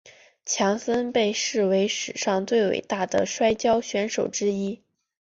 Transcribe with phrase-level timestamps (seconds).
[0.47, 4.81] 强森被视为史上最伟大的摔角选手之一。